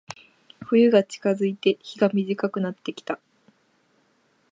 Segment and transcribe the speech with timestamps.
[0.65, 3.19] 冬が近づいて、日が短くなってきた。